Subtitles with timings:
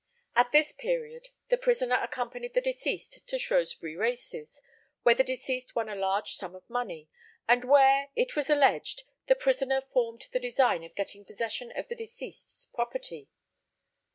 [0.35, 4.59] At this period, the prisoner accompanied the deceased to Shrewsbury races,
[5.03, 7.07] where the deceased won a large sum of money,
[7.47, 11.93] and where, it was alleged, the prisoner formed the design of getting possession of the
[11.95, 13.29] deceased's property.